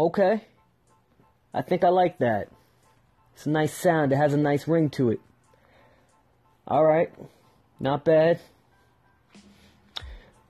[0.00, 0.40] Okay.
[1.52, 2.48] I think I like that.
[3.34, 4.12] It's a nice sound.
[4.12, 5.20] It has a nice ring to it.
[6.66, 7.12] Alright.
[7.78, 8.40] Not bad.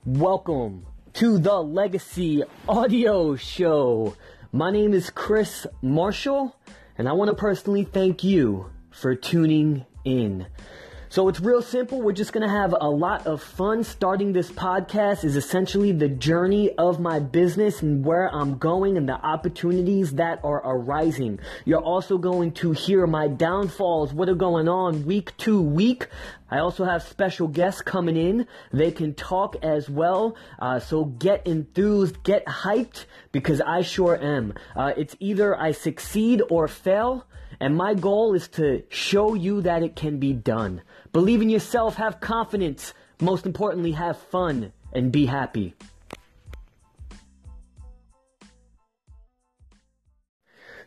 [0.06, 4.14] Welcome to the Legacy Audio Show.
[4.52, 6.54] My name is Chris Marshall,
[6.96, 10.46] and I want to personally thank you for tuning in.
[11.12, 12.00] So it's real simple.
[12.00, 13.82] We're just going to have a lot of fun.
[13.82, 19.08] Starting this podcast is essentially the journey of my business and where I'm going and
[19.08, 21.40] the opportunities that are arising.
[21.64, 26.06] You're also going to hear my downfalls, what are going on week to week.
[26.48, 28.46] I also have special guests coming in.
[28.72, 30.36] They can talk as well.
[30.60, 34.54] Uh, so get enthused, get hyped because I sure am.
[34.76, 37.26] Uh, it's either I succeed or fail.
[37.62, 40.80] And my goal is to show you that it can be done.
[41.12, 42.94] Believe in yourself, have confidence.
[43.20, 45.74] Most importantly, have fun and be happy.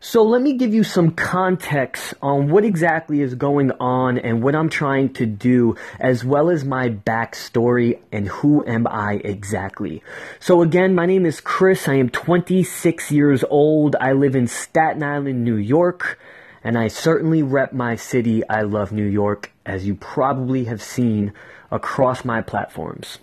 [0.00, 4.54] So let me give you some context on what exactly is going on and what
[4.54, 10.02] I'm trying to do, as well as my backstory and who am I exactly.
[10.40, 11.88] So again, my name is Chris.
[11.88, 13.96] I am 26 years old.
[13.98, 16.18] I live in Staten Island, New York
[16.64, 18.42] and I certainly rep my city.
[18.48, 21.34] I love New York, as you probably have seen
[21.70, 23.18] across my platforms.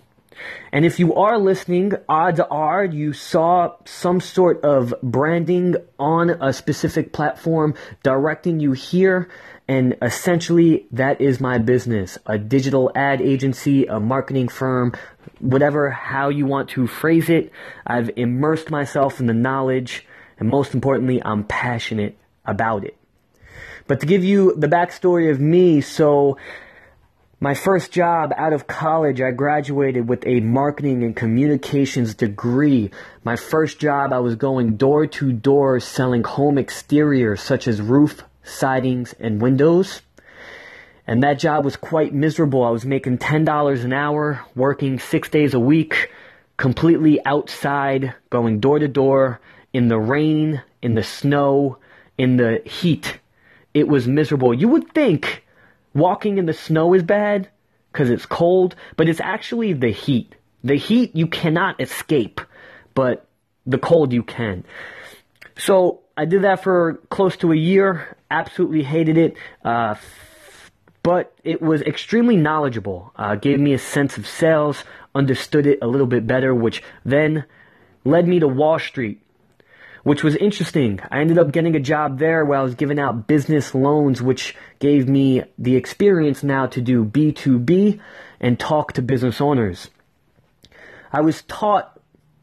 [0.72, 6.52] And if you are listening, odds are you saw some sort of branding on a
[6.52, 9.28] specific platform directing you here.
[9.68, 14.92] And essentially, that is my business a digital ad agency, a marketing firm,
[15.38, 17.52] whatever, how you want to phrase it.
[17.86, 20.06] I've immersed myself in the knowledge,
[20.38, 22.96] and most importantly, I'm passionate about it.
[23.92, 26.38] But to give you the backstory of me, so
[27.40, 32.90] my first job out of college, I graduated with a marketing and communications degree.
[33.22, 38.22] My first job, I was going door to door selling home exteriors such as roof,
[38.42, 40.00] sidings, and windows.
[41.06, 42.64] And that job was quite miserable.
[42.64, 46.10] I was making $10 an hour, working six days a week,
[46.56, 49.42] completely outside, going door to door,
[49.74, 51.76] in the rain, in the snow,
[52.16, 53.18] in the heat
[53.74, 54.54] it was miserable.
[54.54, 55.44] You would think
[55.94, 57.48] walking in the snow is bad
[57.92, 60.34] because it's cold, but it's actually the heat.
[60.64, 62.40] The heat you cannot escape,
[62.94, 63.26] but
[63.66, 64.64] the cold you can.
[65.56, 68.16] So I did that for close to a year.
[68.30, 69.36] Absolutely hated it.
[69.64, 69.96] Uh,
[71.02, 73.12] but it was extremely knowledgeable.
[73.16, 74.84] Uh, gave me a sense of sales,
[75.14, 77.44] understood it a little bit better, which then
[78.04, 79.21] led me to Wall Street,
[80.02, 81.00] which was interesting.
[81.10, 84.54] I ended up getting a job there where I was giving out business loans, which
[84.78, 88.00] gave me the experience now to do B2B
[88.40, 89.90] and talk to business owners.
[91.12, 92.00] I was taught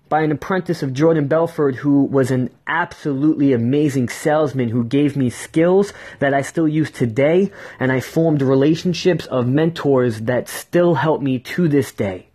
[0.10, 5.30] by an apprentice of Jordan Belfort, who was an absolutely amazing salesman who gave me
[5.30, 11.22] skills that I still use today and I formed relationships of mentors that still help
[11.22, 12.28] me to this day.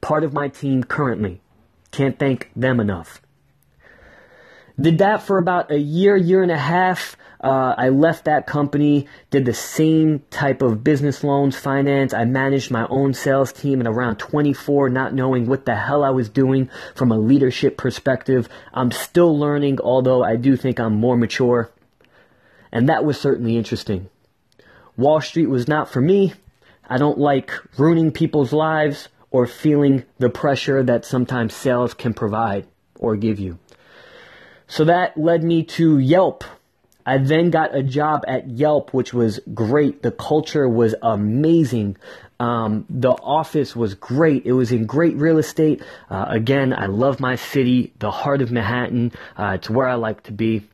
[0.00, 1.42] Part of my team currently.
[1.90, 3.20] Can't thank them enough.
[4.80, 7.16] Did that for about a year, year and a half.
[7.42, 12.14] Uh, I left that company, did the same type of business loans finance.
[12.14, 16.10] I managed my own sales team at around 24, not knowing what the hell I
[16.10, 18.48] was doing from a leadership perspective.
[18.72, 21.70] I'm still learning, although I do think I'm more mature.
[22.72, 24.08] And that was certainly interesting.
[24.96, 26.34] Wall Street was not for me.
[26.88, 32.66] I don't like ruining people's lives or feeling the pressure that sometimes sales can provide
[32.98, 33.58] or give you.
[34.70, 36.44] So that led me to Yelp.
[37.04, 40.00] I then got a job at Yelp, which was great.
[40.00, 41.96] The culture was amazing.
[42.38, 44.46] Um, the office was great.
[44.46, 45.82] It was in great real estate.
[46.08, 49.10] Uh, again, I love my city, the heart of Manhattan.
[49.36, 50.68] Uh, it's where I like to be.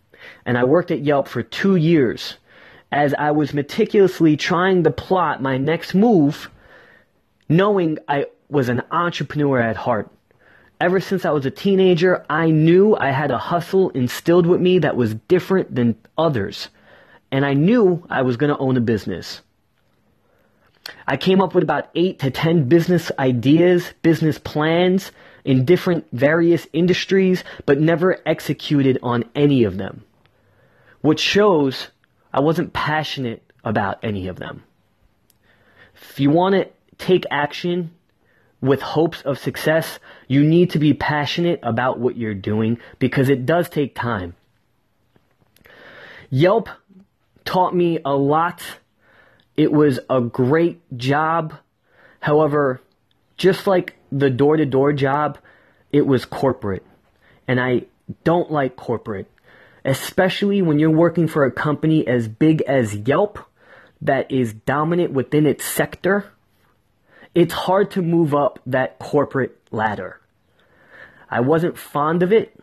[0.45, 2.35] And I worked at Yelp for two years
[2.93, 6.51] as I was meticulously trying to plot my next move,
[7.49, 10.11] knowing I was an entrepreneur at heart.
[10.79, 14.81] Ever since I was a teenager, I knew I had a hustle instilled with me
[14.81, 16.69] that was different than others.
[17.31, 19.41] And I knew I was going to own a business.
[21.07, 25.13] I came up with about eight to ten business ideas, business plans
[25.45, 30.05] in different various industries, but never executed on any of them.
[31.01, 31.89] Which shows
[32.33, 34.63] I wasn't passionate about any of them.
[35.95, 36.69] If you want to
[36.99, 37.91] take action,
[38.61, 39.99] with hopes of success,
[40.29, 44.35] you need to be passionate about what you're doing because it does take time.
[46.31, 46.69] Yelp
[47.45, 48.63] taught me a lot.
[49.57, 51.55] It was a great job.
[52.21, 52.81] However,
[53.37, 55.39] just like the door to door job,
[55.93, 56.85] it was corporate.
[57.47, 57.83] And I
[58.25, 59.31] don't like corporate,
[59.85, 63.39] especially when you're working for a company as big as Yelp
[64.03, 66.33] that is dominant within its sector.
[67.37, 70.19] It's hard to move up that corporate ladder.
[71.31, 72.59] I wasn't fond of it.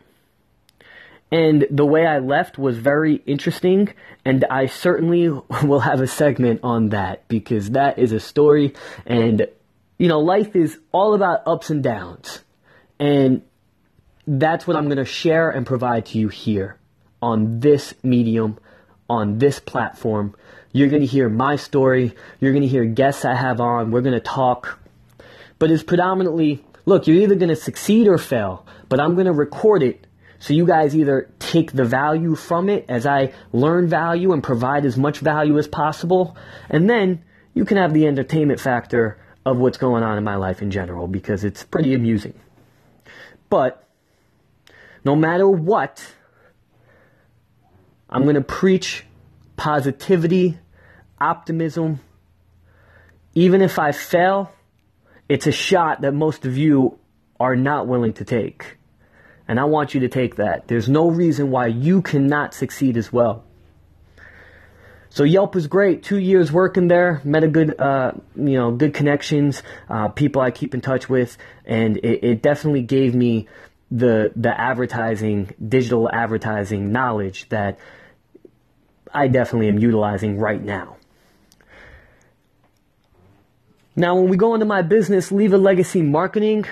[1.30, 3.94] And the way I left was very interesting,
[4.24, 5.28] and I certainly
[5.62, 8.74] will have a segment on that because that is a story.
[9.06, 9.46] And,
[9.96, 12.40] you know, life is all about ups and downs.
[12.98, 13.42] And
[14.26, 16.80] that's what I'm going to share and provide to you here
[17.22, 18.58] on this medium,
[19.08, 20.34] on this platform.
[20.72, 22.14] You're going to hear my story.
[22.40, 23.90] You're going to hear guests I have on.
[23.90, 24.78] We're going to talk.
[25.58, 29.32] But it's predominantly look, you're either going to succeed or fail, but I'm going to
[29.32, 30.06] record it
[30.38, 34.84] so you guys either take the value from it as I learn value and provide
[34.84, 36.36] as much value as possible,
[36.68, 37.24] and then
[37.54, 41.06] you can have the entertainment factor of what's going on in my life in general
[41.06, 42.34] because it's pretty amusing.
[43.48, 43.86] But
[45.04, 46.14] no matter what,
[48.14, 49.04] I'm going to preach
[49.56, 50.56] positivity,
[51.20, 51.98] optimism.
[53.34, 54.52] Even if I fail,
[55.28, 56.96] it's a shot that most of you
[57.40, 58.76] are not willing to take.
[59.48, 60.68] And I want you to take that.
[60.68, 63.42] There's no reason why you cannot succeed as well.
[65.10, 66.04] So Yelp was great.
[66.04, 70.52] Two years working there, met a good, uh, you know, good connections, uh, people I
[70.52, 73.48] keep in touch with, and it, it definitely gave me
[73.90, 77.78] the the advertising, digital advertising knowledge that
[79.14, 80.96] I definitely am utilizing right now.
[83.96, 86.64] Now, when we go into my business, Leave a Legacy Marketing,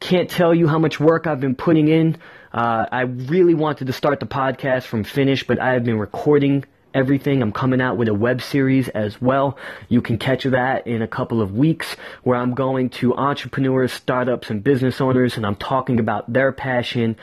[0.00, 2.16] can't tell you how much work I've been putting in.
[2.52, 6.64] Uh, I really wanted to start the podcast from finish, but I have been recording
[6.94, 7.42] everything.
[7.42, 9.58] I'm coming out with a web series as well.
[9.90, 14.48] You can catch that in a couple of weeks where I'm going to entrepreneurs, startups,
[14.48, 17.16] and business owners, and I'm talking about their passion,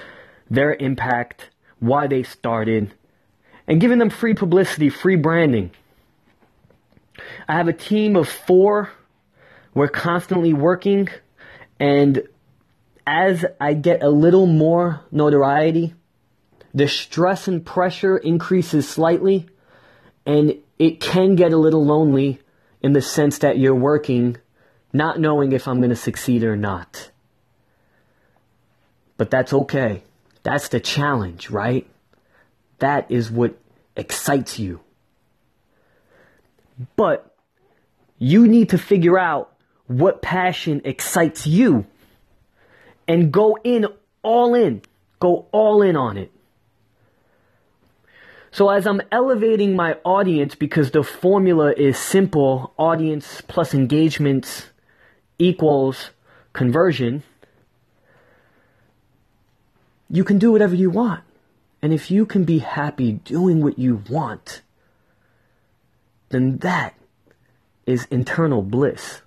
[0.52, 1.50] their impact,
[1.80, 2.94] why they started,
[3.68, 5.72] and giving them free publicity, free branding.
[7.48, 8.92] I have a team of four.
[9.74, 11.10] We're constantly working,
[11.80, 12.28] and
[13.08, 15.96] as I get a little more notoriety,
[16.74, 19.48] the stress and pressure increases slightly,
[20.26, 22.40] and it can get a little lonely
[22.82, 24.38] in the sense that you're working
[24.92, 27.10] not knowing if I'm going to succeed or not.
[29.18, 30.04] But that's okay.
[30.44, 31.88] That's the challenge, right?
[32.84, 33.58] That is what
[33.96, 34.82] excites you.
[36.98, 37.34] But
[38.20, 39.54] you need to figure out
[39.88, 41.86] what passion excites you
[43.08, 43.88] and go in
[44.22, 44.82] all in.
[45.22, 46.30] Go all in on it.
[48.52, 54.72] So as I'm elevating my audience because the formula is simple, audience plus engagements
[55.40, 56.10] equals
[56.52, 57.24] conversion,
[60.10, 61.24] you can do whatever you want.
[61.84, 64.62] And if you can be happy doing what you want,
[66.30, 66.96] then that
[67.86, 69.22] is internal bliss.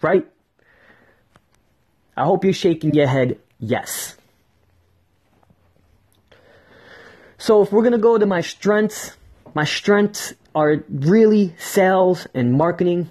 [0.00, 0.24] Right?
[2.16, 4.16] I hope you're shaking your head yes.
[7.36, 9.16] So if we're going to go to my strengths,
[9.52, 13.10] my strengths are really sales and marketing.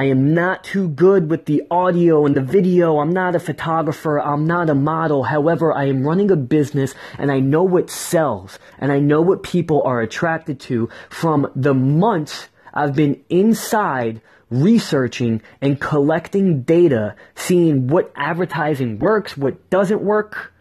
[0.00, 3.00] I am not too good with the audio and the video.
[3.00, 4.18] I'm not a photographer.
[4.18, 5.24] I'm not a model.
[5.24, 9.42] However, I am running a business and I know what sells and I know what
[9.42, 17.86] people are attracted to from the months I've been inside researching and collecting data, seeing
[17.86, 20.54] what advertising works, what doesn't work,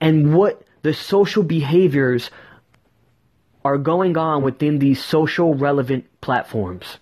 [0.00, 2.32] and what the social behaviors
[3.64, 6.98] are going on within these social relevant platforms.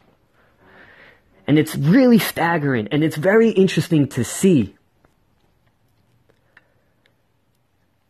[1.46, 4.74] And it's really staggering and it's very interesting to see.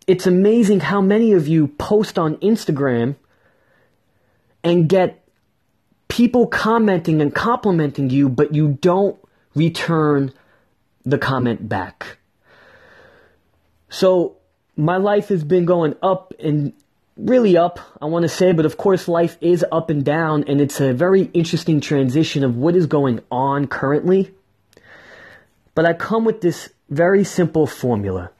[0.06, 3.16] It's amazing how many of you post on Instagram
[4.62, 5.22] and get
[6.08, 9.18] people commenting and complimenting you, but you don't
[9.54, 10.32] return
[11.04, 12.18] the comment back.
[13.88, 14.36] So
[14.76, 16.72] my life has been going up and
[17.22, 20.60] really up, I want to say, but of course life is up and down and
[20.60, 24.32] it's a very interesting transition of what is going on currently.
[25.74, 28.30] But I come with this very simple formula.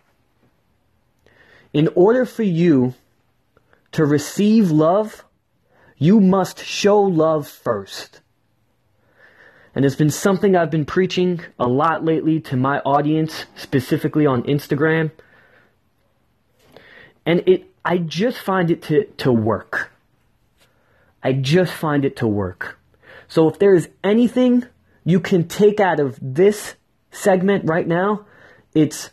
[1.73, 2.95] In order for you
[3.93, 5.25] to receive love,
[5.97, 8.21] you must show love first.
[9.75, 14.43] And it's been something I've been preaching a lot lately to my audience, specifically on
[14.43, 15.13] Instagram.
[17.25, 19.91] And it, I just find it to, to work.
[21.23, 22.79] I just find it to work.
[23.29, 24.65] So if there is anything
[25.05, 26.75] you can take out of this
[27.11, 28.27] segment right now,
[28.75, 29.11] it's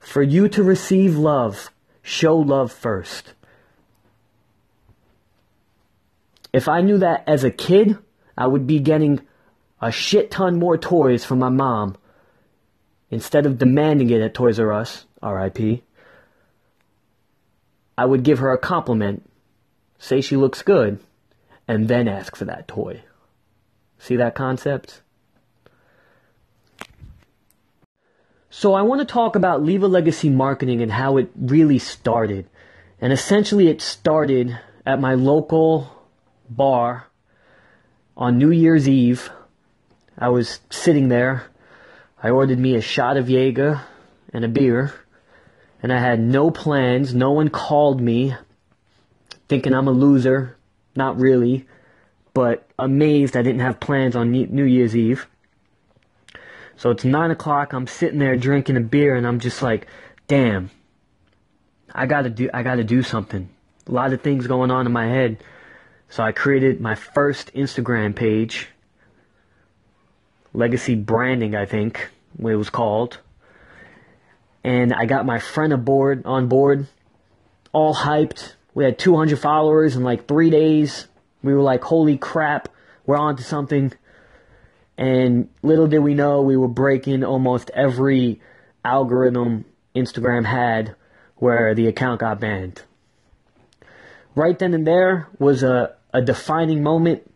[0.00, 1.70] For you to receive love,
[2.02, 3.34] show love first.
[6.52, 7.98] If I knew that as a kid,
[8.36, 9.20] I would be getting
[9.80, 11.96] a shit ton more toys from my mom
[13.10, 15.82] instead of demanding it at Toys R Us, RIP.
[18.00, 19.30] I would give her a compliment,
[19.98, 21.00] say she looks good,
[21.68, 23.02] and then ask for that toy.
[23.98, 25.02] See that concept?
[28.48, 32.48] So I want to talk about Leave a Legacy marketing and how it really started.
[33.02, 35.86] And essentially it started at my local
[36.48, 37.06] bar
[38.16, 39.28] on New Year's Eve.
[40.16, 41.44] I was sitting there.
[42.22, 43.82] I ordered me a shot of Jaeger
[44.32, 44.94] and a beer.
[45.82, 47.14] And I had no plans.
[47.14, 48.34] No one called me
[49.48, 50.56] thinking I'm a loser.
[50.94, 51.66] Not really.
[52.34, 55.26] But amazed I didn't have plans on New Year's Eve.
[56.76, 57.72] So it's 9 o'clock.
[57.72, 59.86] I'm sitting there drinking a beer and I'm just like,
[60.28, 60.70] damn.
[61.92, 63.48] I gotta do, I gotta do something.
[63.86, 65.42] A lot of things going on in my head.
[66.08, 68.68] So I created my first Instagram page,
[70.52, 72.08] Legacy Branding, I think
[72.38, 73.18] it was called.
[74.62, 76.86] And I got my friend aboard on board,
[77.72, 78.54] all hyped.
[78.74, 81.08] We had 200 followers in like three days.
[81.42, 82.68] We were like, holy crap,
[83.06, 83.92] we're on to something.
[84.98, 88.40] And little did we know we were breaking almost every
[88.84, 89.64] algorithm
[89.94, 90.94] Instagram had
[91.36, 92.82] where the account got banned.
[94.34, 97.30] Right then and there was a, a defining moment.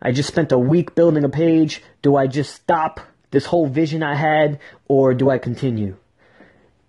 [0.00, 1.82] I just spent a week building a page.
[2.02, 3.00] Do I just stop
[3.30, 5.96] this whole vision I had or do I continue?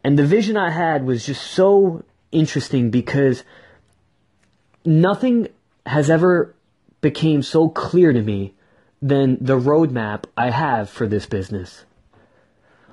[0.05, 3.43] And the vision I had was just so interesting because
[4.85, 5.47] nothing
[5.83, 6.53] has ever
[7.01, 8.53] became so clear to me
[9.01, 11.85] than the roadmap I have for this business.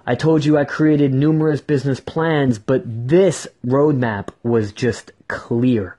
[0.07, 5.99] I told you I created numerous business plans, but this roadmap was just clear.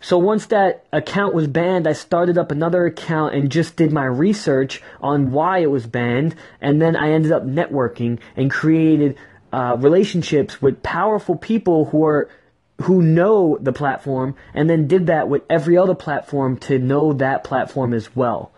[0.00, 4.04] So once that account was banned, I started up another account and just did my
[4.04, 6.34] research on why it was banned.
[6.60, 9.16] And then I ended up networking and created
[9.52, 12.28] uh, relationships with powerful people who are
[12.82, 17.42] who know the platform and then did that with every other platform to know that
[17.42, 18.52] platform as well.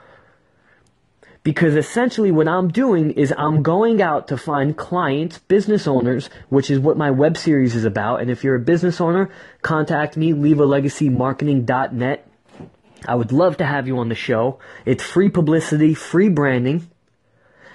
[1.42, 6.70] Because essentially what I'm doing is I'm going out to find clients, business owners, which
[6.70, 8.20] is what my web series is about.
[8.20, 9.30] And if you're a business owner,
[9.62, 12.28] contact me, leavealegacymarketing.net.
[13.06, 14.58] I would love to have you on the show.
[14.84, 16.90] It's free publicity, free branding.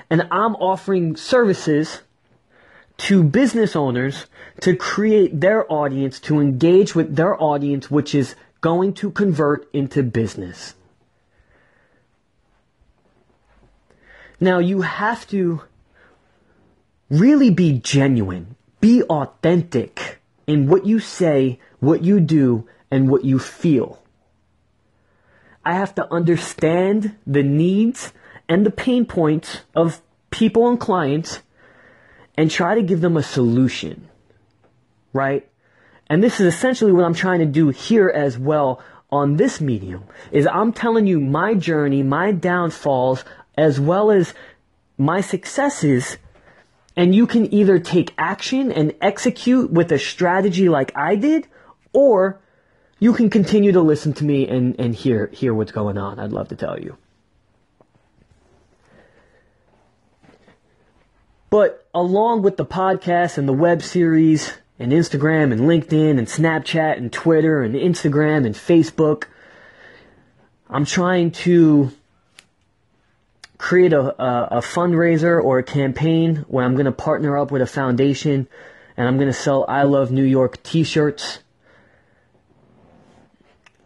[0.10, 2.02] And I'm offering services
[2.98, 4.28] to business owners
[4.62, 10.04] to create their audience, to engage with their audience, which is going to convert into
[10.04, 10.76] business.
[14.44, 15.62] Now you have to
[17.10, 23.40] really be genuine, be authentic in what you say, what you do, and what you
[23.40, 24.04] feel.
[25.64, 28.12] I have to understand the needs
[28.50, 31.40] and the pain points of people and clients
[32.36, 34.10] and try to give them a solution.
[35.14, 35.48] Right?
[36.08, 40.04] And this is essentially what I'm trying to do here as well on this medium
[40.32, 43.24] is I'm telling you my journey, my downfalls,
[43.58, 44.34] as well as
[44.98, 46.18] my successes
[46.96, 51.48] and you can either take action and execute with a strategy like I did,
[51.92, 52.40] or
[53.00, 56.20] you can continue to listen to me and, and hear, hear what's going on.
[56.20, 56.98] I'd love to tell you.
[61.50, 66.98] But along with the podcast and the web series and Instagram and LinkedIn and Snapchat
[66.98, 69.26] and Twitter and Instagram and Facebook,
[70.70, 71.92] I'm trying to
[73.64, 77.62] create a, a, a fundraiser or a campaign where I'm going to partner up with
[77.62, 78.50] a foundation
[78.98, 81.40] and I'm going to sell I Love New York t-shirts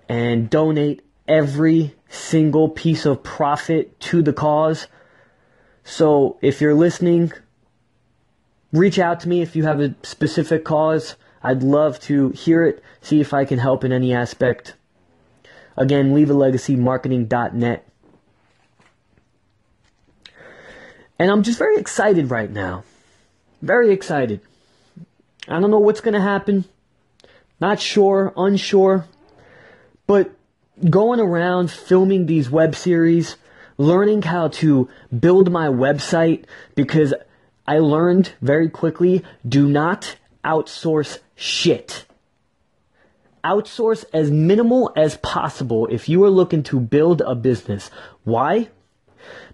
[0.09, 4.87] and donate every single piece of profit to the cause.
[5.83, 7.31] So if you're listening,
[8.73, 11.17] reach out to me if you have a specific cause.
[11.43, 14.73] I'd love to hear it, see if I can help in any aspect.
[15.77, 17.87] Again, leave a legacy marketing.net.
[21.19, 22.83] And I'm just very excited right now.
[23.61, 24.41] Very excited.
[25.47, 26.65] I don't know what's going to happen.
[27.59, 29.05] Not sure, unsure.
[30.05, 30.31] But
[30.89, 33.35] going around filming these web series,
[33.77, 36.45] learning how to build my website
[36.75, 37.13] because
[37.67, 42.05] I learned very quickly do not outsource shit.
[43.43, 47.89] Outsource as minimal as possible if you are looking to build a business.
[48.23, 48.69] Why?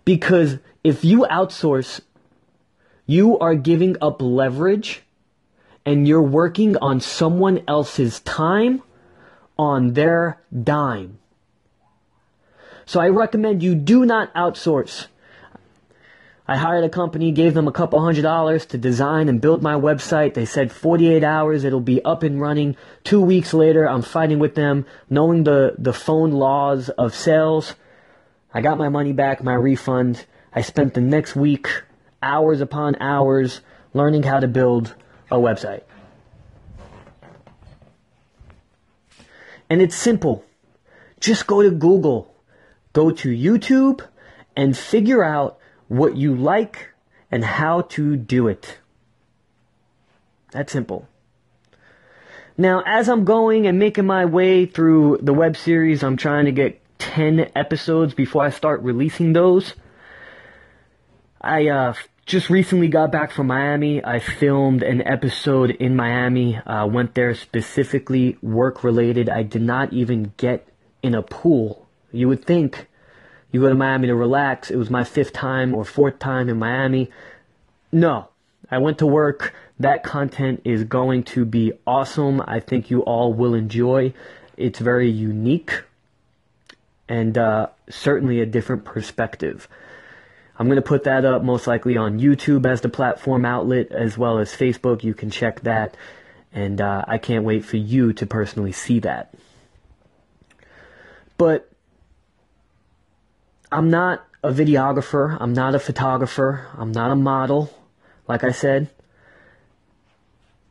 [0.06, 2.02] Because if you outsource,
[3.06, 5.02] you are giving up leverage
[5.86, 8.82] and you're working on someone else's time
[9.58, 11.20] on their dime.
[12.86, 15.08] So I recommend you do not outsource.
[16.46, 19.76] I hired a company, gave them a couple hundred dollars to design and build my
[19.76, 20.34] website.
[20.34, 22.76] They said 48 hours, it'll be up and running.
[23.06, 27.76] Two weeks later, I'm fighting with them, knowing the, the phone laws of sales.
[28.54, 30.26] I got my money back, my refund.
[30.56, 31.68] I spent the next week,
[32.22, 33.62] hours upon hours,
[33.94, 34.96] learning how to build
[35.32, 35.84] a website.
[39.70, 40.46] And it's simple.
[41.20, 42.34] Just go to Google,
[42.94, 44.06] go to YouTube,
[44.56, 45.58] and figure out
[45.88, 46.90] what you like
[47.32, 48.78] and how to do it.
[50.52, 51.08] That's simple.
[52.56, 56.52] Now, as I'm going and making my way through the web series, I'm trying to
[56.52, 59.74] get 10 episodes before I start releasing those.
[61.44, 61.94] I uh,
[62.26, 64.04] just recently got back from Miami.
[64.04, 66.56] I filmed an episode in Miami.
[66.56, 69.28] Uh, went there specifically work related.
[69.28, 70.66] I did not even get
[71.02, 71.86] in a pool.
[72.14, 72.88] You would think
[73.52, 74.72] you go to Miami to relax.
[74.72, 77.10] It was my fifth time or fourth time in Miami.
[77.92, 78.30] No,
[78.72, 79.54] I went to work.
[79.80, 82.42] That content is going to be awesome.
[82.48, 84.14] I think you all will enjoy.
[84.56, 85.84] It's very unique
[87.10, 89.68] and uh, certainly a different perspective.
[90.58, 94.18] I'm going to put that up most likely on YouTube as the platform outlet as
[94.18, 95.04] well as Facebook.
[95.04, 95.98] You can check that.
[96.52, 99.34] And uh, I can't wait for you to personally see that.
[101.38, 101.70] But
[103.72, 105.36] I'm not a videographer.
[105.40, 106.68] I'm not a photographer.
[106.78, 107.76] I'm not a model.
[108.28, 108.90] Like I said,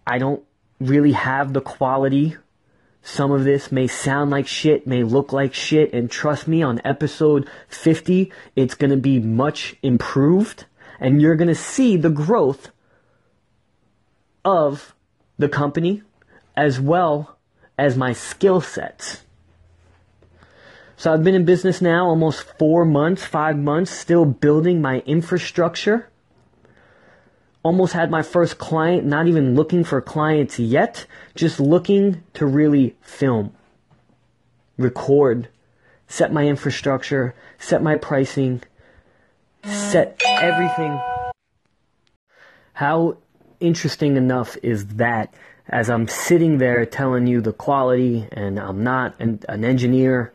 [0.07, 0.45] I don't
[0.79, 2.37] really have the quality
[3.03, 6.81] some of this may sound like shit, may look like shit, and trust me, on
[6.85, 10.67] episode 50, it's gonna be much improved,
[11.01, 12.71] and you're gonna see the growth
[14.45, 14.95] of
[15.37, 16.03] the company
[16.57, 17.37] as well
[17.77, 19.23] as my skill sets.
[20.97, 26.09] So I've been in business now almost four months, five months, still building my infrastructure
[27.63, 32.97] almost had my first client, not even looking for clients yet, just looking to really
[33.01, 33.53] film,
[34.77, 35.49] record,
[36.09, 38.63] set my infrastructure, set my pricing,
[39.65, 41.01] set everything.
[42.75, 43.19] How
[43.61, 45.33] interesting enough is that
[45.69, 50.33] as I'm sitting there telling you the quality and I'm not an, an engineer,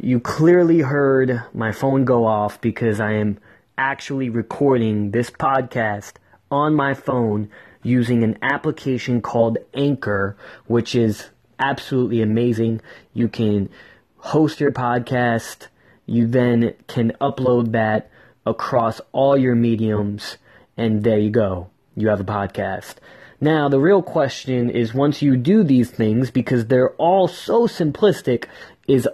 [0.00, 3.38] you clearly heard my phone go off because I am
[3.76, 6.12] actually recording this podcast
[6.52, 7.50] on my phone
[7.82, 10.36] using an application called Anchor,
[10.66, 12.80] which is absolutely amazing.
[13.14, 13.70] You can
[14.18, 15.68] host your podcast,
[16.06, 18.10] you then can upload that
[18.44, 20.36] across all your mediums,
[20.76, 21.70] and there you go.
[21.96, 22.96] You have a podcast.
[23.40, 28.44] Now, the real question is once you do these things, because they're all so simplistic,
[28.86, 29.08] is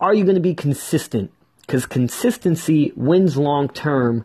[0.00, 1.32] are you going to be consistent?
[1.60, 4.24] Because consistency wins long term.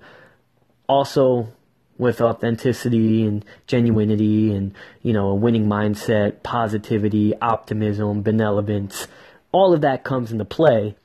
[0.87, 1.53] Also,
[1.99, 9.07] with authenticity and genuinity and, you know, a winning mindset, positivity, optimism, benevolence.
[9.51, 10.95] All of that comes into play.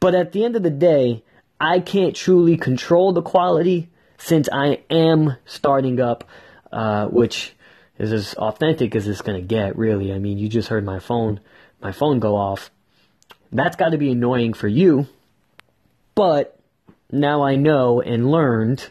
[0.00, 1.24] But at the end of the day,
[1.60, 6.24] I can't truly control the quality since I am starting up,
[6.70, 7.54] uh, which
[7.98, 10.12] is as authentic as it's going to get, really.
[10.12, 11.40] I mean, you just heard my phone,
[11.80, 12.70] my phone go off.
[13.50, 15.08] That's got to be annoying for you.
[16.14, 16.56] But
[17.10, 18.88] now I know and learned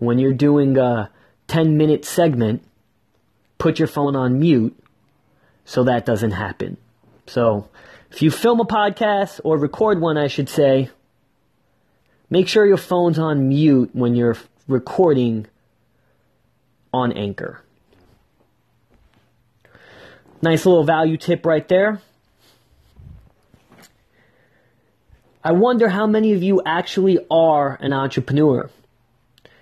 [0.00, 1.10] when you're doing a
[1.46, 2.64] 10 minute segment,
[3.58, 4.76] put your phone on mute
[5.64, 6.76] so that doesn't happen.
[7.26, 7.68] So,
[8.10, 10.90] if you film a podcast or record one, I should say,
[12.28, 14.36] make sure your phone's on mute when you're
[14.66, 15.46] recording
[16.92, 17.62] on Anchor.
[20.42, 22.00] Nice little value tip right there.
[25.44, 28.70] I wonder how many of you actually are an entrepreneur.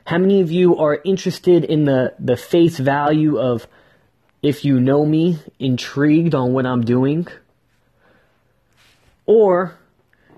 [0.08, 3.66] How many of you are interested in the, the face value of
[4.40, 7.28] if you know me, intrigued on what I'm doing?
[9.26, 9.76] Or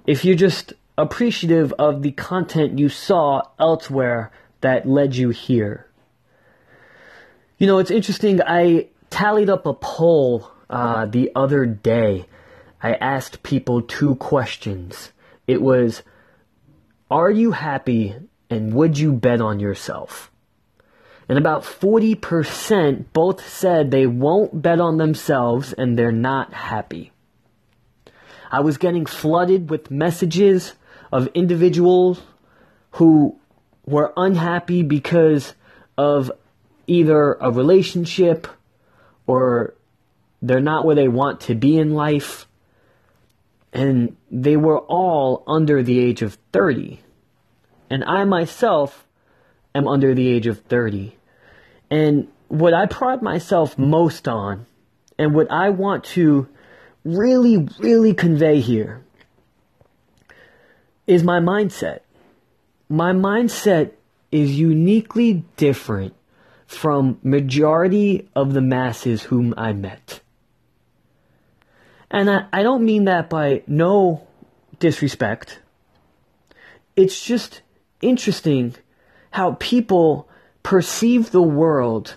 [0.09, 5.87] if you're just appreciative of the content you saw elsewhere that led you here.
[7.59, 8.41] You know, it's interesting.
[8.45, 12.27] I tallied up a poll uh, the other day.
[12.83, 15.13] I asked people two questions.
[15.47, 16.03] It was,
[17.09, 18.17] Are you happy
[18.51, 20.31] and would you bet on yourself?
[21.29, 27.13] And about 40% both said they won't bet on themselves and they're not happy.
[28.51, 30.73] I was getting flooded with messages
[31.13, 32.21] of individuals
[32.93, 33.39] who
[33.87, 35.55] were unhappy because
[35.97, 36.33] of
[36.89, 38.49] either a relationship
[39.27, 39.75] or
[40.43, 42.49] they're not where they want to be in life.
[43.73, 46.99] And they were all under the age of 30.
[47.91, 49.05] And I myself
[49.75, 51.17] am under the age of 30.
[51.91, 54.67] And what I pride myself most on,
[55.19, 56.49] and what I want to
[57.05, 59.03] really, really convey here,
[61.07, 62.01] is my mindset.
[62.89, 63.93] My mindset
[64.31, 66.15] is uniquely different
[66.67, 70.21] from majority of the masses whom I met.
[72.11, 74.27] And I, I don't mean that by no
[74.79, 75.61] disrespect.
[76.97, 77.63] It's just
[78.01, 78.75] interesting
[79.31, 80.29] how people
[80.63, 82.17] perceive the world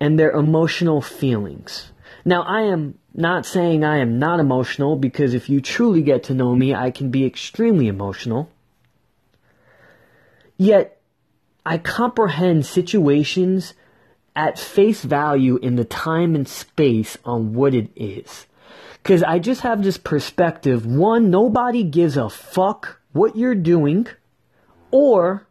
[0.00, 1.92] and their emotional feelings.
[2.24, 6.34] Now, I am not saying I am not emotional because if you truly get to
[6.34, 8.50] know me, I can be extremely emotional.
[10.56, 11.00] Yet,
[11.66, 13.74] I comprehend situations
[14.36, 18.46] at face value in the time and space on what it is.
[19.04, 20.86] Cause I just have this perspective.
[20.86, 24.08] One, nobody gives a fuck what you're doing,
[24.94, 25.44] or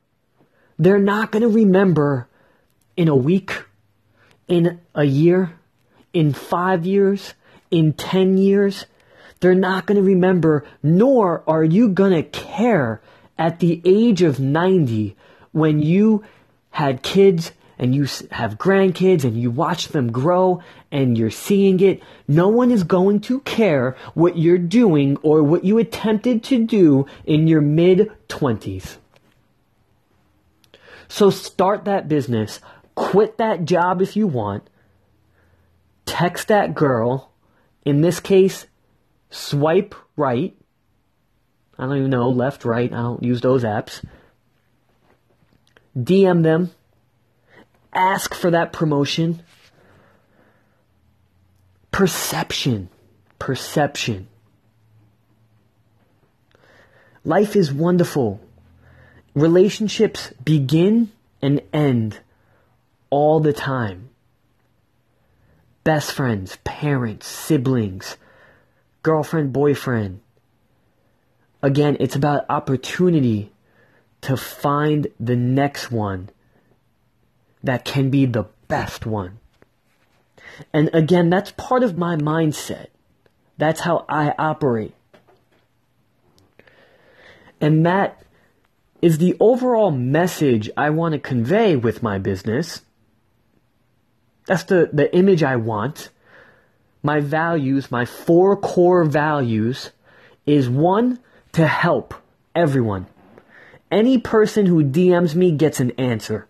[0.80, 2.30] they're not gonna remember
[2.96, 3.52] in a week,
[4.48, 5.52] in a year,
[6.14, 7.34] in five years,
[7.70, 8.86] in ten years.
[9.42, 13.02] They're not gonna remember, nor are you gonna care
[13.38, 15.18] at the age of 90
[15.52, 16.24] when you
[16.70, 22.02] had kids and you have grandkids and you watch them grow and you're seeing it,
[22.30, 27.06] no one is going to care what you're doing or what you attempted to do
[27.26, 29.00] in your mid 20s.
[31.14, 32.60] So start that business,
[32.96, 34.68] quit that job if you want,
[36.08, 37.32] text that girl,
[37.86, 38.66] in this case,
[39.30, 40.58] swipe right.
[41.78, 44.04] I don't even know, left, right, I don't use those apps.
[45.96, 46.72] DM them,
[47.94, 49.44] ask for that promotion.
[51.92, 52.90] Perception.
[53.38, 54.30] Perception.
[57.24, 58.42] Life is wonderful.
[59.36, 62.20] Relationships begin and end
[63.10, 64.10] all the time.
[65.84, 68.18] Best friends, parents, siblings,
[69.02, 70.22] girlfriend, boyfriend.
[71.62, 73.52] Again, it's about opportunity
[74.22, 76.30] to find the next one
[77.64, 79.40] that can be the best one.
[80.72, 82.88] And again, that's part of my mindset.
[83.58, 84.94] That's how I operate.
[87.60, 88.22] And that
[89.04, 92.84] is the overall message I want to convey with my business.
[94.46, 96.08] That's the, the image I want.
[97.04, 99.92] My values, my four core values
[100.46, 101.20] is one,
[101.52, 102.14] to help
[102.56, 103.08] everyone.
[103.92, 106.48] Any person who DMs me gets an answer.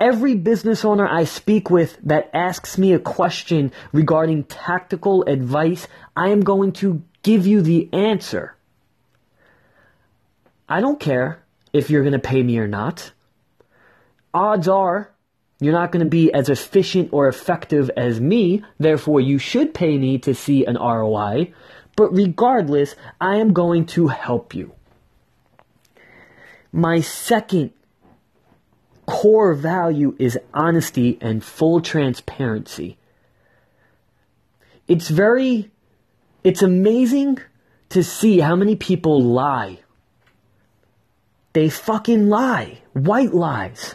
[0.00, 5.86] Every business owner I speak with that asks me a question regarding tactical advice,
[6.16, 8.53] I am going to give you the answer.
[10.68, 13.12] I don't care if you're going to pay me or not.
[14.32, 15.14] Odds are
[15.60, 19.96] you're not going to be as efficient or effective as me, therefore, you should pay
[19.96, 21.52] me to see an ROI.
[21.96, 24.72] But regardless, I am going to help you.
[26.72, 27.70] My second
[29.06, 32.98] core value is honesty and full transparency.
[34.88, 35.70] It's very,
[36.42, 37.38] it's amazing
[37.90, 39.78] to see how many people lie.
[41.54, 42.82] They fucking lie.
[42.92, 43.94] White lies.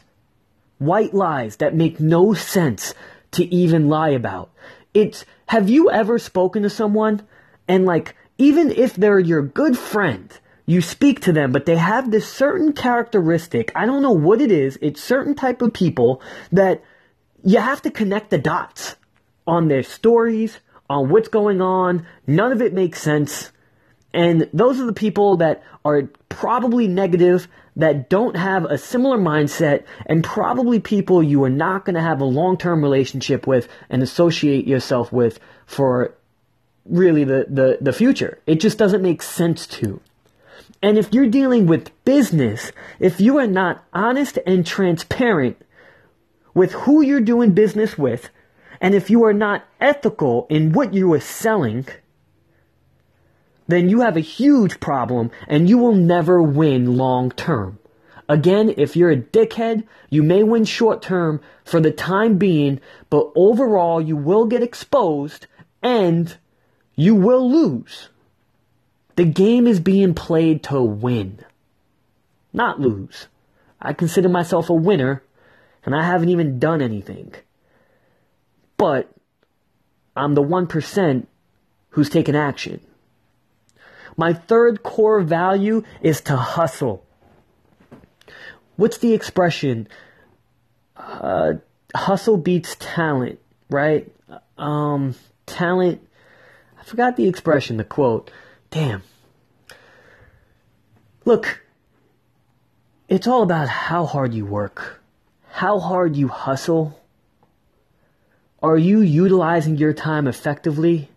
[0.80, 2.96] White lies that make no sense
[3.32, 4.50] to even lie about.
[4.94, 7.22] It's, have you ever spoken to someone
[7.68, 10.32] and like, even if they're your good friend,
[10.66, 13.72] you speak to them, but they have this certain characteristic.
[13.76, 14.80] I don't know what it is.
[14.82, 16.84] It's certain type of people that
[17.44, 18.96] you have to connect the dots
[19.46, 22.06] on their stories, on what's going on.
[22.26, 23.52] None of it makes sense.
[24.14, 29.86] And those are the people that are probably negative, that don't have a similar mindset,
[30.06, 34.02] and probably people you are not going to have a long term relationship with and
[34.02, 36.16] associate yourself with for
[36.86, 38.40] really the, the, the future.
[38.48, 40.02] It just doesn't make sense to.
[40.82, 45.58] And if you're dealing with business, if you are not honest and transparent
[46.54, 48.30] with who you're doing business with,
[48.82, 51.86] and if you are not ethical in what you are selling,
[53.70, 57.80] then you have a huge problem and you will never win long term.
[58.28, 63.32] Again, if you're a dickhead, you may win short term for the time being, but
[63.36, 65.48] overall you will get exposed
[65.82, 66.38] and
[66.96, 68.10] you will lose.
[69.16, 71.40] The game is being played to win.
[72.54, 73.28] not lose.
[73.82, 75.24] I consider myself a winner,
[75.86, 77.34] and I haven't even done anything.
[78.78, 79.10] But
[80.16, 81.28] I'm the 1%
[81.92, 82.82] who's taken action.
[84.20, 87.06] My third core value is to hustle.
[88.76, 89.88] What's the expression?
[90.98, 91.54] Uh,
[91.96, 94.12] hustle beats talent, right?
[94.58, 96.06] Um, talent.
[96.78, 98.30] I forgot the expression, the quote.
[98.72, 99.04] Damn.
[101.24, 101.62] Look,
[103.08, 105.02] it's all about how hard you work,
[105.50, 107.00] how hard you hustle.
[108.62, 111.08] Are you utilizing your time effectively?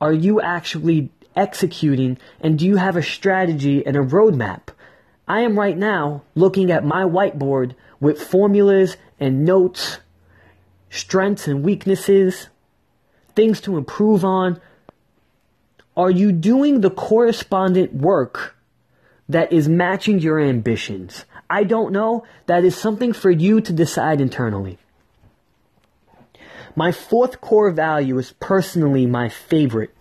[0.00, 2.18] Are you actually executing?
[2.40, 4.68] And do you have a strategy and a roadmap?
[5.28, 9.98] I am right now looking at my whiteboard with formulas and notes,
[10.90, 12.48] strengths and weaknesses,
[13.34, 14.60] things to improve on.
[15.96, 18.56] Are you doing the correspondent work
[19.28, 21.24] that is matching your ambitions?
[21.48, 22.24] I don't know.
[22.46, 24.78] That is something for you to decide internally.
[26.76, 29.95] My fourth core value is personally my favorite.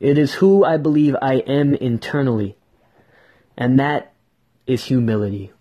[0.00, 2.56] It is who I believe I am internally.
[3.56, 4.12] And that
[4.66, 5.52] is humility.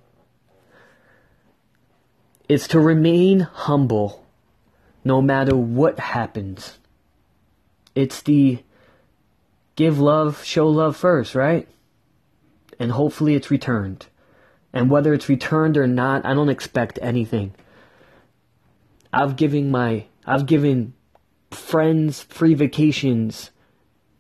[2.47, 4.26] It's to remain humble
[5.04, 6.78] no matter what happens.
[7.95, 8.60] It's the
[9.76, 11.67] give love, show love first, right?
[12.80, 14.06] And hopefully it's returned.
[14.71, 17.56] And whether it's returned or not, I don't expect anything.
[19.12, 20.93] I've given my I've given
[21.52, 23.52] friends free vacations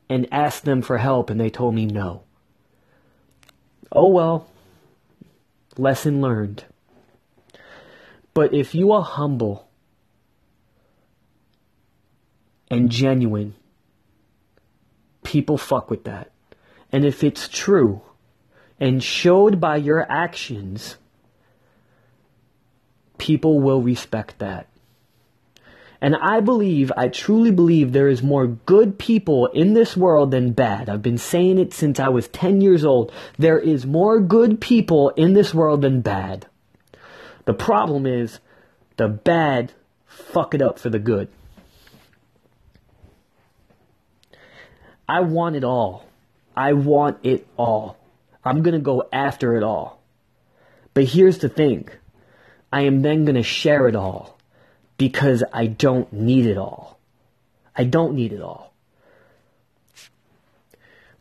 [0.09, 2.23] and asked them for help and they told me no.
[3.91, 4.49] Oh well.
[5.77, 6.65] Lesson learned.
[8.33, 9.67] But if you are humble
[12.69, 13.55] and genuine,
[15.23, 16.31] people fuck with that.
[16.91, 18.01] And if it's true
[18.79, 20.97] and showed by your actions,
[23.17, 24.67] people will respect that.
[25.99, 30.51] And I believe, I truly believe there is more good people in this world than
[30.51, 30.89] bad.
[30.89, 33.11] I've been saying it since I was 10 years old.
[33.37, 36.45] There is more good people in this world than bad.
[37.45, 38.39] The problem is
[38.97, 39.73] the bad
[40.05, 41.29] fuck it up for the good.
[45.09, 46.05] I want it all.
[46.55, 47.97] I want it all.
[48.43, 50.01] I'm going to go after it all.
[50.93, 51.89] But here's the thing
[52.71, 54.36] I am then going to share it all
[54.97, 56.99] because I don't need it all.
[57.75, 58.73] I don't need it all.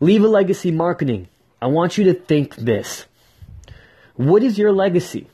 [0.01, 1.29] Leave a legacy marketing.
[1.61, 3.07] I want you to think this.
[4.15, 5.29] What is your legacy?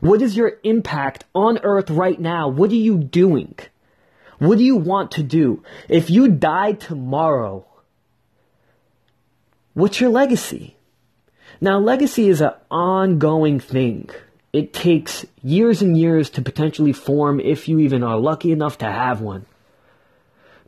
[0.00, 2.48] What is your impact on earth right now?
[2.48, 3.56] What are you doing?
[4.38, 5.62] What do you want to do?
[5.88, 7.64] If you die tomorrow,
[9.74, 10.76] what's your legacy?
[11.60, 14.10] Now, legacy is an ongoing thing.
[14.56, 18.86] It takes years and years to potentially form if you even are lucky enough to
[18.86, 19.44] have one.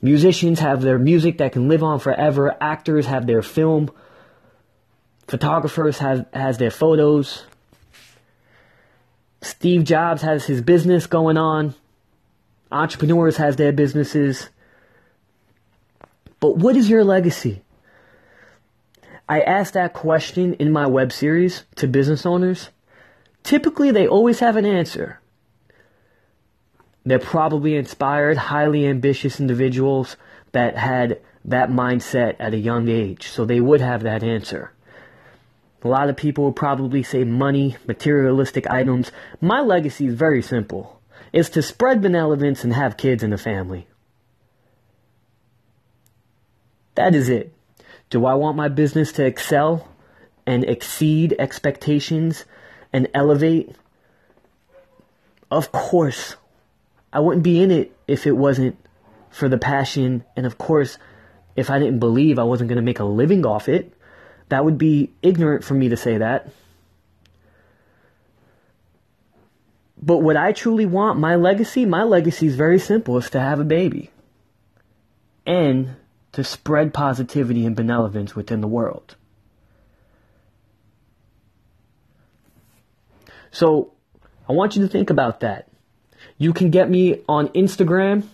[0.03, 2.55] Musicians have their music that can live on forever.
[2.61, 3.91] Actors have their film.
[5.27, 7.45] Photographers have has their photos.
[9.41, 11.75] Steve Jobs has his business going on.
[12.71, 14.51] Entrepreneurs has their businesses.
[16.41, 17.63] But what is your legacy?
[19.27, 22.69] I asked that question in my web series to business owners
[23.49, 25.19] typically they always have an answer.
[27.07, 30.19] They're probably inspired, highly ambitious individuals
[30.53, 34.73] that had that mindset at a young age, so they would have that answer.
[35.83, 39.13] A lot of people would probably say money, materialistic items.
[39.41, 41.01] My legacy is very simple.
[41.33, 43.89] It's to spread benevolence and have kids in the family.
[46.97, 47.55] That is it.
[48.11, 49.89] Do I want my business to excel
[50.47, 52.45] and exceed expectations
[52.93, 53.75] and elevate,
[55.51, 56.37] of course,
[57.13, 58.77] I wouldn't be in it if it wasn't
[59.31, 60.25] for the passion.
[60.37, 60.99] And of course,
[61.57, 63.93] if I didn't believe I wasn't going to make a living off it,
[64.49, 66.49] that would be ignorant for me to say that.
[70.01, 73.19] But what I truly want, my legacy, my legacy is very simple.
[73.19, 74.11] is to have a baby.
[75.45, 75.97] And
[76.33, 79.17] to spread positivity and benevolence within the world.
[83.51, 83.93] So
[84.49, 85.69] I want you to think about that.
[86.37, 88.25] You can get me on Instagram,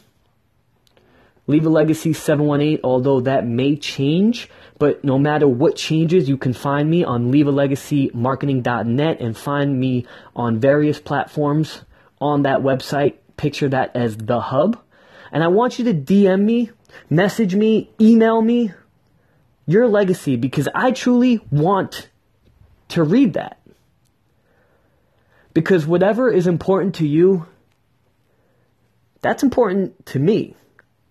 [1.47, 4.49] Leave a Legacy 718, although that may change.
[4.79, 10.59] But no matter what changes, you can find me on leavealegacymarketing.net and find me on
[10.59, 11.83] various platforms
[12.21, 13.17] on that website.
[13.37, 14.81] Picture that as the hub.
[15.33, 16.71] And I want you to DM me,
[17.11, 18.73] message me, email me
[19.67, 22.09] your legacy because I truly want
[22.89, 23.59] to read that.
[25.55, 27.47] Because whatever is important to you,
[29.23, 30.55] that's important to me.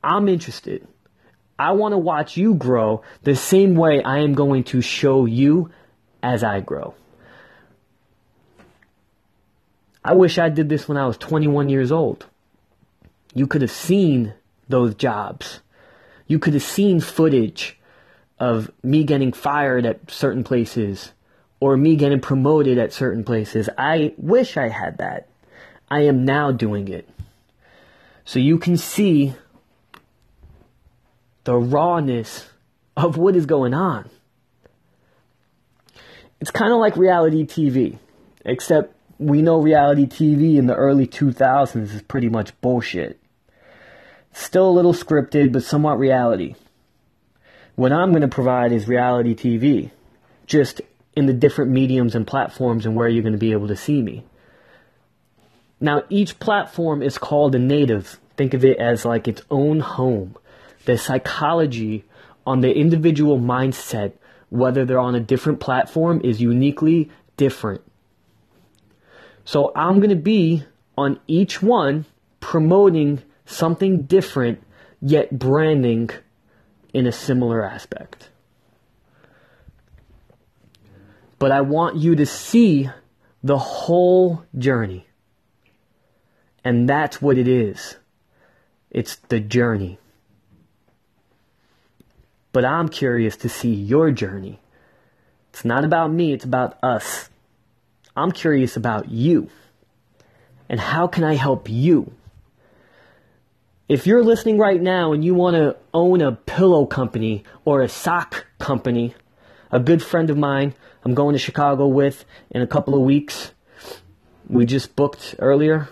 [0.04, 0.86] I'm interested.
[1.58, 5.72] I want to watch you grow the same way I am going to show you
[6.22, 6.94] as I grow.
[10.04, 12.26] I wish I did this when I was 21 years old.
[13.34, 14.34] You could have seen
[14.68, 15.62] those jobs.
[16.28, 17.80] You could have seen footage
[18.40, 21.14] of me getting fired at certain places
[21.64, 23.70] or me getting promoted at certain places.
[23.78, 25.30] I wish I had that.
[25.90, 27.08] I am now doing it.
[28.26, 29.34] So you can see
[31.46, 32.50] the rawness
[32.98, 34.10] of what is going on.
[36.42, 37.98] It's kind of like reality TV,
[38.44, 43.22] except we know reality TV in the early 2000s is pretty much bullshit.
[44.34, 46.56] Still a little scripted, but somewhat reality.
[47.76, 49.92] What I'm going to provide is reality TV,
[50.46, 50.82] just
[51.16, 54.02] in the different mediums and platforms and where you're going to be able to see
[54.02, 54.24] me.
[55.80, 58.20] Now, each platform is called a native.
[58.38, 60.38] Think of it as like its own home.
[60.86, 62.06] The psychology
[62.46, 64.14] on the individual mindset,
[64.50, 67.82] whether they're on a different platform, is uniquely different.
[69.46, 70.64] So I'm going to be
[70.98, 72.06] on each one
[72.40, 74.64] promoting something different,
[75.02, 76.10] yet branding
[76.94, 78.30] in a similar aspect.
[81.44, 82.90] But I want you to see
[83.44, 85.08] the whole journey.
[86.64, 87.98] And that's what it is.
[88.90, 89.98] It's the journey.
[92.54, 94.62] But I'm curious to see your journey.
[95.50, 97.28] It's not about me, it's about us.
[98.16, 99.50] I'm curious about you.
[100.70, 102.14] And how can I help you?
[103.90, 107.90] If you're listening right now and you want to own a pillow company or a
[107.90, 109.14] sock company,
[109.74, 113.52] a good friend of mine I'm going to Chicago with in a couple of weeks.
[114.48, 115.90] We just booked earlier.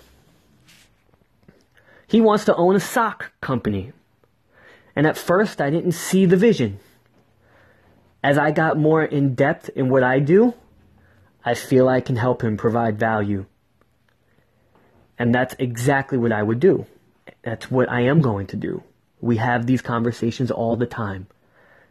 [2.08, 3.92] He wants to own a sock company.
[4.96, 6.80] And at first, I didn't see the vision.
[8.24, 10.54] As I got more in depth in what I do,
[11.44, 13.48] I feel I can help him provide value.
[15.18, 16.86] And that's exactly what I would do.
[17.42, 18.84] That's what I am going to do.
[19.20, 21.28] We have these conversations all the time.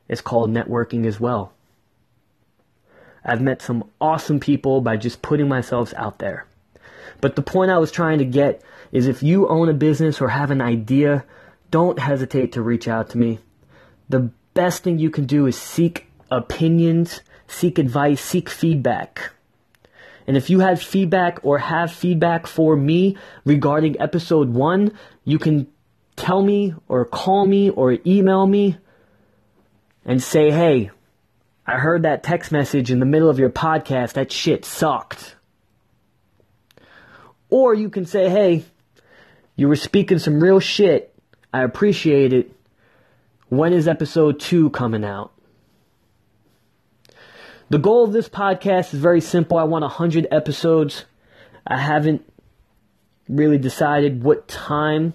[0.08, 1.52] It's called networking as well.
[3.24, 6.46] I've met some awesome people by just putting myself out there.
[7.20, 10.28] But the point I was trying to get is if you own a business or
[10.28, 11.24] have an idea,
[11.70, 13.38] don't hesitate to reach out to me.
[14.08, 19.32] The best thing you can do is seek opinions, seek advice, seek feedback.
[20.26, 24.92] And if you had feedback or have feedback for me regarding episode one,
[25.24, 25.66] you can
[26.16, 28.76] tell me or call me or email me
[30.04, 30.90] and say, hey,
[31.70, 34.14] I heard that text message in the middle of your podcast.
[34.14, 35.36] That shit sucked.
[37.48, 38.64] Or you can say, hey,
[39.54, 41.14] you were speaking some real shit.
[41.54, 42.50] I appreciate it.
[43.50, 45.32] When is episode two coming out?
[47.68, 49.56] The goal of this podcast is very simple.
[49.56, 51.04] I want 100 episodes.
[51.64, 52.28] I haven't
[53.28, 55.12] really decided what time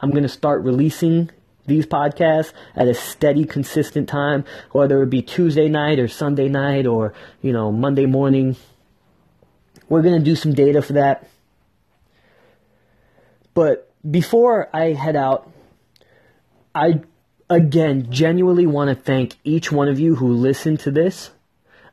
[0.00, 1.30] I'm going to start releasing
[1.66, 6.86] these podcasts at a steady, consistent time, whether it be Tuesday night or Sunday night
[6.86, 8.56] or, you know, Monday morning.
[9.88, 11.28] We're going to do some data for that.
[13.54, 15.50] But before I head out,
[16.74, 17.02] I
[17.50, 21.30] again genuinely want to thank each one of you who listened to this.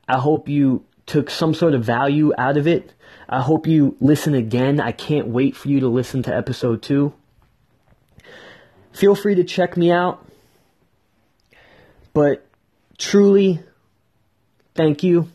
[0.07, 2.93] I hope you took some sort of value out of it.
[3.27, 4.79] I hope you listen again.
[4.79, 7.13] I can't wait for you to listen to episode two.
[8.99, 10.25] Feel free to check me out.
[12.11, 12.45] But
[12.97, 13.61] truly,
[14.75, 15.29] thank you.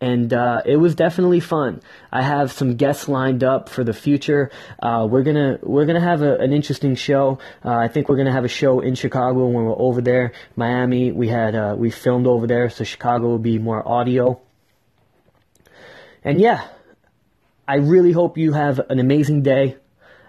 [0.00, 1.82] And uh, it was definitely fun.
[2.10, 4.50] I have some guests lined up for the future.
[4.82, 7.40] Uh, we're gonna we're gonna have a, an interesting show.
[7.62, 10.32] Uh, I think we're gonna have a show in Chicago when we're over there.
[10.56, 14.40] Miami, we had uh, we filmed over there, so Chicago will be more audio.
[16.24, 16.66] And yeah,
[17.68, 19.76] I really hope you have an amazing day.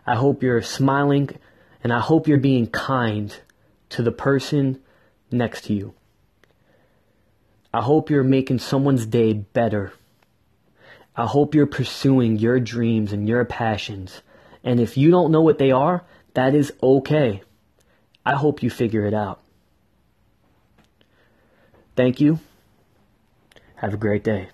[0.05, 1.29] I hope you're smiling
[1.85, 3.31] and I hope you're being kind
[3.89, 4.81] to the person
[5.29, 5.93] next to you.
[7.71, 9.93] I hope you're making someone's day better.
[11.15, 14.23] I hope you're pursuing your dreams and your passions.
[14.63, 17.43] And if you don't know what they are, that is okay.
[18.25, 19.43] I hope you figure it out.
[21.95, 22.39] Thank you.
[23.75, 24.49] Have a great day.